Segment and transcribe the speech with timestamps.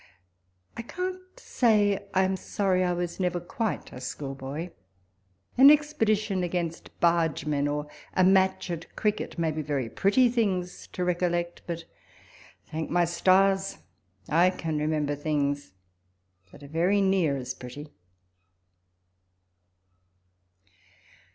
[0.75, 4.71] I can't say I am sorry I was never quite a schoolboy:
[5.59, 7.85] an expedition against bargemen, or
[8.15, 11.85] a match at cricket, may be very pretty things to recollect; but,
[12.71, 13.77] thank my stars,
[14.27, 15.73] I can remember things
[16.51, 17.93] that are very near as pretty.